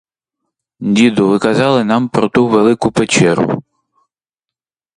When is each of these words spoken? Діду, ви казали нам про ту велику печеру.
Діду, 0.79 1.27
ви 1.27 1.39
казали 1.39 1.83
нам 1.83 2.09
про 2.09 2.29
ту 2.29 2.47
велику 2.47 2.91
печеру. 2.91 3.63